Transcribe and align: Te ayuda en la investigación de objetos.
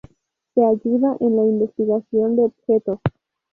Te 0.55 0.65
ayuda 0.65 1.15
en 1.19 1.35
la 1.35 1.43
investigación 1.45 2.35
de 2.35 2.45
objetos. 2.45 2.99